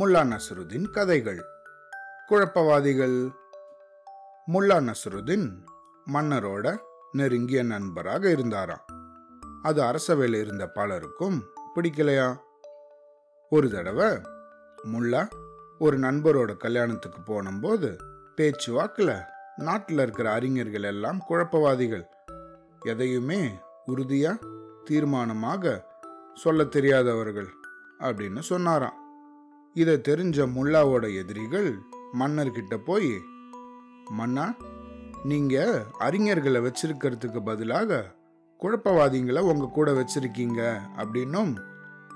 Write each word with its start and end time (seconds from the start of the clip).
முல்லா 0.00 0.24
நசருதீன் 0.24 0.90
கதைகள். 0.90 1.44
குழப்பவாதிகள். 2.28 3.30
முல்லா 4.52 4.90
நசருதீன் 4.90 5.50
மன்னரோட 6.12 6.76
நெருங்கிய 7.12 7.62
நண்பராக 7.62 8.30
இருந்தாராம். 8.30 8.84
அது 9.62 9.82
அரசவையில் 9.82 10.40
இருந்த 10.40 10.66
பலருக்கும் 10.66 11.44
பிடிக்கலையா? 11.76 12.36
ஒரு 13.50 13.70
தடவை 13.70 14.06
முல்லா 14.84 15.28
ஒரு 15.78 15.98
நண்பரோட 15.98 16.56
கல்யாணத்துக்கு 16.56 17.20
போனும்போது 17.22 17.96
பேச்சு 18.36 18.72
வாக்கில் 18.72 19.14
நாட்டில் 19.56 19.98
இருக்கிற 19.98 20.32
அறிஞர்கள் 20.32 20.82
எல்லாம் 20.82 21.24
குழப்பவாதிகள். 21.28 22.04
எதையுமே 22.80 23.58
உறுதியா 23.86 24.38
தீர்மானமாக 24.90 25.82
சொல்ல 26.34 26.64
தெரியாதவர்கள் 26.64 27.48
அப்படின்னு 27.98 28.38
சொன்னாராம். 28.38 28.99
இதை 29.74 30.00
தெரிஞ்ச 30.08 30.46
முல்லாவோட 30.54 31.14
எதிரிகள் 31.14 31.78
மன்னர்கிட்ட 32.18 32.76
போய் 32.76 33.12
மன்னா 34.10 34.54
நீங்க 35.22 35.84
அறிஞர்களை 35.98 36.60
வச்சிருக்கிறதுக்கு 36.60 37.40
பதிலாக 37.44 38.14
குழப்பவாதிங்களை 38.60 39.38
உங்க 39.38 39.66
கூட 39.66 39.92
வச்சிருக்கீங்க 39.92 40.80
அப்படின்னும் 40.96 41.52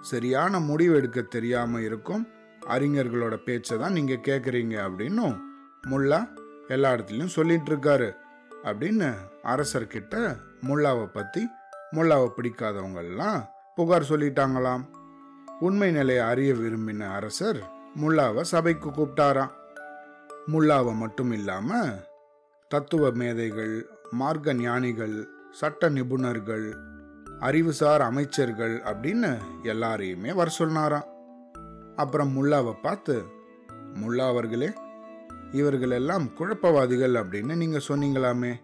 சரியான 0.02 0.60
முடிவு 0.60 0.96
எடுக்க 0.96 1.22
தெரியாம 1.22 1.80
இருக்கும் 1.80 2.24
அறிஞர்களோட 2.68 3.36
பேச்சை 3.36 3.78
தான் 3.78 3.92
நீங்க 3.92 4.14
கேட்குறீங்க 4.14 4.74
அப்படின்னும் 4.86 5.36
முல்லா 5.88 6.20
எல்லா 6.68 6.92
இடத்துலையும் 6.92 7.36
சொல்லிட்டு 7.38 7.70
இருக்காரு 7.72 8.10
அப்படின்னு 8.64 9.08
அரசர்கிட்ட 9.42 10.36
முல்லாவை 10.62 11.06
பத்தி 11.06 11.42
முல்லாவை 11.92 12.28
பிடிக்காதவங்கெல்லாம் 12.36 13.40
புகார் 13.74 14.10
சொல்லிட்டாங்களாம். 14.10 14.84
உண்மை 15.60 15.90
நிலையை 15.90 16.24
அறிய 16.24 16.52
விரும்பின 16.52 17.00
அரசர் 17.00 17.70
முல்லாவை 18.00 18.40
சபைக்கு 18.40 18.90
கூப்பிட்டாராம். 18.90 19.50
முல்லாவை 20.52 20.94
மட்டும் 20.94 21.32
இல்லாம 21.32 21.84
தத்துவ 22.68 23.10
மேதைகள் 23.10 23.86
மார்க்க 24.10 24.54
ஞானிகள் 24.54 25.28
சட்ட 25.50 25.88
நிபுணர்கள் 25.88 26.76
அறிவுசார் 27.40 28.00
அமைச்சர்கள் 28.00 28.80
அப்படின்னு 28.80 29.38
எல்லாரையுமே 29.62 30.34
வர 30.34 30.50
சொன்னாராம். 30.50 31.04
அப்புறம் 31.96 32.36
முல்லாவை 32.36 32.74
பார்த்து 32.82 33.22
முல்லா 33.94 34.26
அவர்களே 34.26 34.72
இவர்கள் 35.52 35.90
எல்லாம் 35.90 36.30
குழப்பவாதிகள் 36.38 37.14
அப்படின்னு 37.14 37.56
நீங்க 37.56 37.80
சொன்னீங்களாமே. 37.88 38.54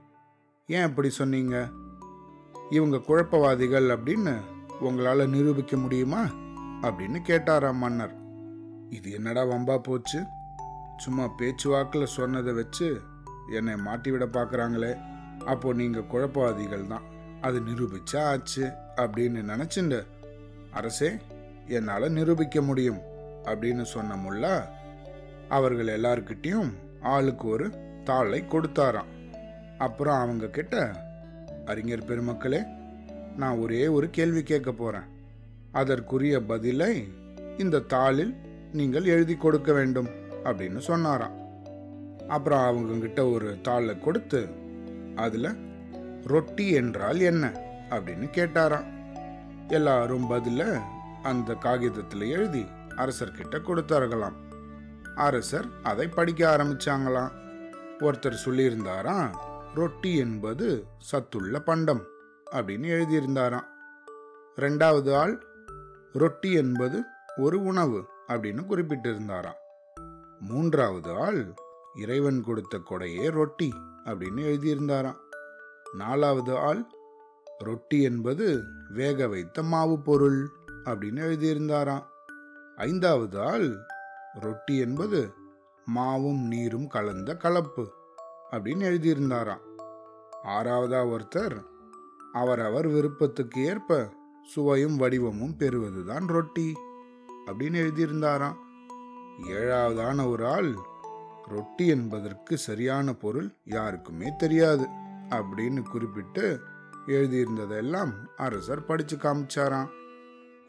ஏன் 0.66 0.82
அப்படி 0.82 1.10
சொன்னீங்க? 1.10 1.68
இவங்க 2.70 2.96
குழப்பவாதிகள் 2.96 3.96
அப்படின்னு 3.96 4.36
உங்களால 4.80 5.28
நிரூபிக்க 5.28 5.76
முடியுமா? 5.76 6.24
அப்படின்னு 6.82 7.18
கேட்டாராம் 7.28 7.80
மன்னர். 7.82 8.14
இது 8.90 9.12
என்னடா 9.12 9.42
வம்பா 9.44 9.78
போச்சு? 9.78 10.22
சும்மா 10.96 11.28
பேச்சுவாக்கில் 11.36 12.06
சொன்னதை 12.06 12.52
வச்சு 12.52 13.00
என்னை 13.52 13.76
மாட்டி 13.76 14.10
விட 14.10 14.24
பார்க்குறாங்களே. 14.26 14.98
அப்போ 15.44 15.72
நீங்கள் 15.72 16.08
குழப்பவாதிகள் 16.12 16.86
தான். 16.86 17.02
அது 17.40 17.60
நிரூபிச்சா 17.60 18.22
ஆச்சு 18.22 18.64
அப்படின்னு 18.96 19.40
நினச்சிண்டு 19.52 20.06
அரசே 20.70 21.10
என்னால் 21.66 22.12
நிரூபிக்க 22.12 22.60
முடியும் 22.60 23.00
அப்படின்னு 23.44 23.82
சொன்ன 23.82 24.16
முல்லா 24.16 24.62
அவர்கள் 25.48 25.86
எல்லார்கிட்டையும் 25.86 26.72
ஆளுக்கு 27.02 27.48
ஒரு 27.48 27.66
தாளை 28.04 28.42
கொடுத்தாராம். 28.42 29.10
அப்புறம் 29.78 30.18
அவங்க 30.18 30.46
கிட்ட 30.46 30.92
அறிஞர் 31.64 32.04
பெருமக்களே 32.04 32.60
நான் 33.36 33.58
ஒரே 33.58 33.86
ஒரு 33.86 34.10
கேள்வி 34.10 34.42
கேட்க 34.42 34.72
போகிறேன் 34.72 35.08
அதற்குரிய 35.72 36.42
பதிலை 36.42 37.08
இந்த 37.58 37.78
தாளில் 37.78 38.34
நீங்கள் 38.72 39.04
எழுதி 39.04 39.36
கொடுக்க 39.36 39.72
வேண்டும் 39.72 40.08
அப்படின்னு 40.44 40.78
சொன்னாராம். 40.78 41.38
அப்புறம் 42.28 42.60
அவங்க 42.60 42.94
கிட்ட 42.94 43.26
ஒரு 43.26 43.58
தாளை 43.62 43.98
கொடுத்து 43.98 44.48
அதுல 45.16 45.54
ரொட்டி 46.24 46.70
என்றால் 46.70 47.20
என்ன 47.20 47.62
அப்படின்னு 47.90 48.28
கேட்டாராம். 48.34 48.84
எல்லாரும் 49.68 50.30
பதில 50.30 50.80
அந்த 51.22 51.54
காகிதத்தில் 51.54 52.30
எழுதி 52.30 52.66
அரசர்கிட்ட 52.96 53.58
கொடுத்தார்களாம் 53.58 54.32
அரசர் 55.14 55.66
அதை 55.82 56.08
படிக்க 56.08 56.56
ஆரம்பிச்சாங்களாம். 56.56 57.30
ஒருத்தர் 57.98 58.42
சொல்லியிருந்தாராம் 58.44 59.30
ரொட்டி 59.74 60.16
என்பது 60.16 60.84
சத்துள்ள 60.98 61.60
பண்டம் 61.60 62.02
அப்படின்னு 62.52 62.88
எழுதியிருந்தாராம். 62.96 63.68
ரெண்டாவது 64.56 65.14
ஆள் 65.14 65.44
ரொட்டி 66.12 66.52
என்பது 66.52 67.02
ஒரு 67.36 67.62
உணவு 67.62 68.06
அப்படின்னு 68.28 68.64
குறிப்பிட்டிருந்தாராம். 68.68 69.58
மூன்றாவது 70.38 71.10
ஆள் 71.10 71.54
இறைவன் 71.94 72.42
கொடுத்த 72.42 72.78
கொடையே 72.78 73.30
ரொட்டி 73.30 73.74
அப்படின்னு 74.04 74.40
எழுதியிருந்தாராம். 74.40 75.16
நாலாவது 75.96 76.56
ஆள் 76.56 76.86
ரொட்டி 77.58 78.02
என்பது 78.02 78.62
வேக 78.88 79.28
வைத்த 79.28 79.62
மாவு 79.62 80.00
பொருள் 80.00 80.50
அப்படின்னு 80.84 81.20
எழுதியிருந்தாராம். 81.20 82.04
ஐந்தாவது 82.76 83.40
ஆள் 83.40 83.76
ரொட்டி 84.34 84.78
என்பது 84.78 85.32
மாவும் 85.94 86.46
நீரும் 86.46 86.86
கலந்த 86.86 87.36
கலப்பு 87.36 87.92
அப்படின்னு 88.50 88.88
எழுதியிருந்தாராம். 88.90 89.60
ஆறாவதா 90.44 91.06
ஒருத்தர் 91.06 91.64
அவரவர் 92.32 92.88
விருப்பத்துக்கு 92.88 93.64
ஏற்ப 93.64 94.18
சுவையும் 94.50 94.96
வடிவமும் 94.96 95.56
பெறுவதுதான் 95.58 96.26
ரொட்டி 96.26 96.76
அப்படின்னு 97.46 97.78
எழுதியிருந்தாராம். 97.78 98.56
ஏழாவதான 99.48 100.28
ஒரு 100.28 100.46
ஆள் 100.46 100.74
ரொட்டி 101.46 101.86
என்பதற்கு 101.86 102.58
சரியான 102.58 103.12
பொருள் 103.12 103.54
யாருக்குமே 103.64 104.32
தெரியாது 104.38 104.86
அப்படின்னு 105.30 105.82
குறிப்பிட்டு 105.82 106.60
எழுதியிருந்ததெல்லாம் 107.06 108.12
அரசர் 108.36 108.86
படிச்சு 108.86 109.16
காமிச்சாராம். 109.16 109.88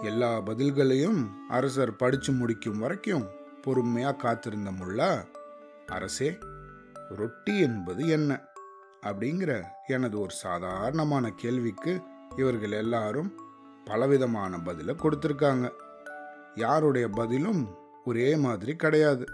எல்லா 0.04 0.40
பதில்களையும் 0.40 1.30
அரசர் 1.50 1.96
படிச்சு 1.96 2.32
முடிக்கும் 2.32 2.80
வரைக்கும் 2.80 3.28
பொறுமையா 3.68 4.16
காத்திருந்த 4.16 4.72
முல்லா 4.72 5.26
அரசே 5.88 6.38
ரொட்டி 7.10 7.60
என்பது 7.60 8.08
என்ன? 8.08 8.42
அப்படிங்கிற 9.02 9.64
எனது 9.88 10.20
ஒரு 10.20 10.32
சாதாரணமான 10.32 11.30
கேள்விக்கு 11.30 12.02
இவர்கள் 12.36 12.72
எல்லாரும் 12.72 13.50
பலவிதமான 13.86 14.60
பதிலை 14.60 14.96
கொடுத்துருக்காங்க. 14.96 15.72
யாருடைய 16.56 17.10
பதிலும் 17.10 17.70
ஒரே 18.06 18.36
மாதிரி 18.36 18.76
கிடையாது. 18.76 19.26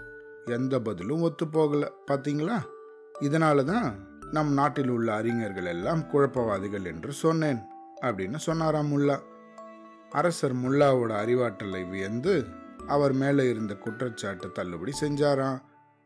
எந்த 0.46 0.80
பதிலும் 0.80 1.22
ஒத்து 1.22 1.46
போகலை 1.46 1.90
பார்த்தீங்களா 2.12 2.58
இதனால 3.22 3.64
தான் 3.64 3.88
நம் 4.32 4.54
நாட்டில் 4.54 4.90
உள்ள 4.90 5.14
அறிஞர்கள் 5.14 5.66
எல்லாம் 5.66 6.02
குழப்பவாதிகள் 6.02 6.86
என்று 6.86 7.12
சொன்னேன் 7.14 7.62
அப்படின்னு 8.02 8.36
சொன்னாராம் 8.36 8.92
முல்லா. 8.94 9.18
அரசர் 10.10 10.56
முல்லாவோட 10.56 11.12
அறிவாற்றலை 11.24 11.90
வியந்து 11.90 12.46
அவர் 12.88 13.14
மேலே 13.14 13.50
இருந்த 13.50 13.76
குற்றச்சாட்டு 13.76 14.52
தள்ளுபடி 14.52 14.94
செஞ்சாராம். 15.02 15.62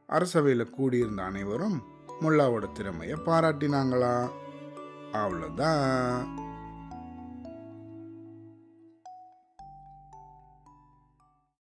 அரசவையில் 0.10 0.70
கூடியிருந்த 0.70 1.24
அனைவரும் 1.24 1.84
முல்லாவோட 2.22 2.72
திறமையை 2.72 3.18
பாராட்டினாங்களா 3.26 4.16
அவ்வளோதான் 5.12 6.50